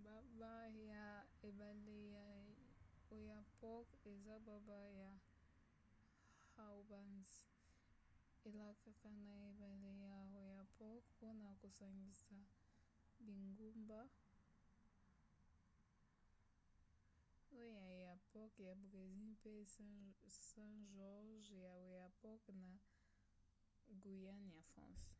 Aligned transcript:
gbagba 0.00 0.52
ya 0.92 1.06
ebale 1.48 1.98
ya 2.16 2.28
oyapock 3.14 3.88
eza 4.12 4.34
gbagba 4.44 4.80
ya 5.00 5.12
haubans. 6.56 7.32
elekaka 8.48 9.08
na 9.24 9.32
ebale 9.50 9.92
ya 10.06 10.18
oyapock 10.40 11.02
mpona 11.16 11.48
kosangisa 11.60 12.38
bingumba 13.26 14.02
oiapoque 17.60 18.62
ya 18.70 18.74
brésil 18.92 19.08
mpe 19.34 19.52
saint-georges 20.50 21.54
ya 21.64 21.70
oyapock 21.82 22.42
na 22.62 22.70
guyane 24.02 24.48
ya 24.58 24.64
france 24.72 25.10